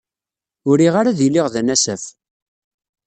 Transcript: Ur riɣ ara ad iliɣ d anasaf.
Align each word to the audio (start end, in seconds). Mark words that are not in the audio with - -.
Ur 0.69 0.75
riɣ 0.81 0.95
ara 0.97 1.09
ad 1.11 1.19
iliɣ 1.27 1.47
d 1.53 1.55
anasaf. 1.59 2.03